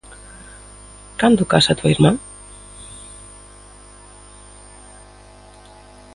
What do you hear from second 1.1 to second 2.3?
Cando casa túa irmá?